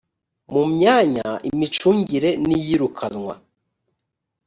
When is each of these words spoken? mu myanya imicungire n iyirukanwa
mu 0.53 0.63
myanya 0.73 1.27
imicungire 1.49 2.29
n 2.45 2.47
iyirukanwa 2.57 3.33